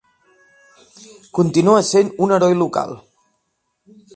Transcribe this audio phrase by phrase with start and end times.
[1.39, 2.99] Continua essent un heroi local.